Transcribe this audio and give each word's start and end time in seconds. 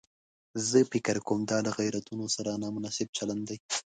زه 0.69 0.79
فکر 0.93 1.15
کوم 1.27 1.39
دا 1.51 1.57
له 1.65 1.71
غیرتونو 1.79 2.25
سره 2.35 2.59
نامناسب 2.63 3.07
چلن 3.17 3.39
دی. 3.49 3.57